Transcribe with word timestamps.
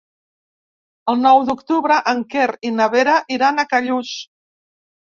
El 1.13 1.21
nou 1.25 1.43
d'octubre 1.51 1.99
en 2.15 2.25
Quer 2.33 2.49
i 2.71 2.75
na 2.81 2.91
Vera 2.97 3.21
iran 3.39 3.67
a 3.67 3.69
Callús. 3.77 4.21